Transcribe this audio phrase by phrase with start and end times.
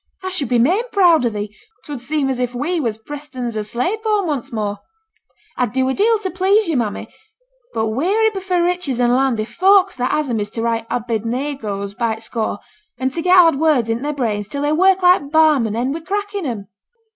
[0.23, 1.55] I should be main proud o' thee;
[1.85, 4.79] 'twould seem as if we was Prestons o' Slaideburn once more.'
[5.57, 7.07] 'I'd do a deal to pleasure yo', mammy;
[7.75, 11.93] but weary befa' riches and land, if folks that has 'em is to write "Abednegos"
[11.95, 12.57] by t' score,
[12.97, 15.93] and to get hard words int' their brains, till they work like barm, and end
[15.93, 16.67] wi' cracking 'em.'